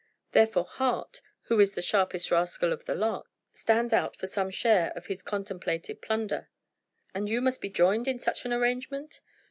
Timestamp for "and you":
7.13-7.39